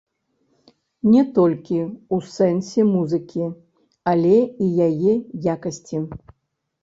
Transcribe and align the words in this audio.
Не 1.09 1.21
толькі 1.37 1.77
у 2.15 2.19
сэнсе 2.37 2.85
музыкі, 2.95 3.45
але 4.13 4.33
і 4.39 4.65
яе 4.89 5.13
якасці. 5.53 5.97